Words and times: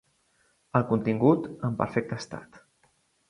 El 0.79 0.85
contingut, 0.91 1.45
en 1.69 1.77
perfecte 1.83 2.19
estat. 2.23 2.61